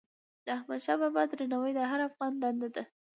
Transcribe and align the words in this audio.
د 0.45 0.47
احمدشاه 0.57 0.97
بابا 1.01 1.21
درناوی 1.29 1.71
د 1.75 1.79
هر 1.91 1.99
افغان 2.09 2.33
دنده 2.41 2.69
ده. 2.75 2.83